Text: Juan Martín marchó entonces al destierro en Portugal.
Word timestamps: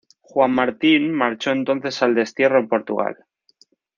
Juan 0.21 0.49
Martín 0.51 1.11
marchó 1.13 1.51
entonces 1.51 2.01
al 2.01 2.15
destierro 2.15 2.57
en 2.59 2.67
Portugal. 2.67 3.23